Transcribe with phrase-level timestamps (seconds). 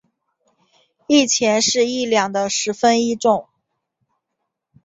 [1.05, 3.47] 一钱是一两的十分一重。